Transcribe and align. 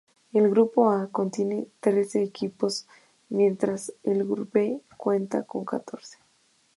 El 0.33 0.49
grupo 0.49 0.89
A 0.89 1.11
contiene 1.11 1.67
trece 1.79 2.23
equipos, 2.23 2.87
mientras 3.29 3.93
que 4.03 4.13
el 4.13 4.23
B 4.25 4.81
cuenta 4.97 5.43
con 5.43 5.63
catorce. 5.63 6.17